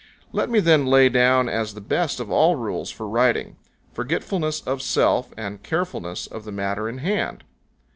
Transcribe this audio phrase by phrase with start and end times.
[0.31, 3.57] Let me then lay down as the best of all rules for writing,
[3.93, 7.43] "forgetfulness of self, and carefulness of the matter in hand."